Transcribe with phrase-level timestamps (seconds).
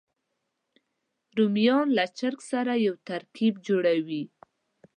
[1.37, 4.23] رومیان له چرګ سره یو ترکیب جوړوي